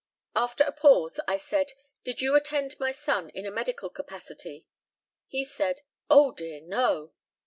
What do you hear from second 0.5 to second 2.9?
a pause, I said, "Did you attend